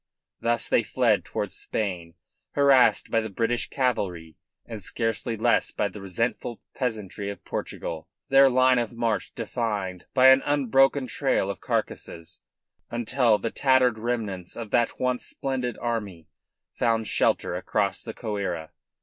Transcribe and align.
Thus 0.39 0.67
they 0.67 0.81
fled 0.81 1.23
towards 1.23 1.53
Spain, 1.55 2.15
harassed 2.53 3.11
by 3.11 3.21
the 3.21 3.29
British 3.29 3.69
cavalry 3.69 4.35
and 4.65 4.81
scarcely 4.81 5.37
less 5.37 5.71
by 5.71 5.89
the 5.89 6.01
resentful 6.01 6.59
peasantry 6.73 7.29
of 7.29 7.45
Portugal, 7.45 8.07
their 8.27 8.49
line 8.49 8.79
of 8.79 8.91
march 8.93 9.31
defined 9.35 10.07
by 10.15 10.29
an 10.29 10.41
unbroken 10.43 11.05
trail 11.05 11.51
of 11.51 11.61
carcasses, 11.61 12.41
until 12.89 13.37
the 13.37 13.51
tattered 13.51 13.99
remnants 13.99 14.55
of 14.57 14.71
that 14.71 14.99
once 14.99 15.23
splendid 15.23 15.77
army 15.77 16.27
found 16.73 17.07
shelter 17.07 17.53
across 17.53 18.01
the 18.01 18.15
Coira. 18.15 18.69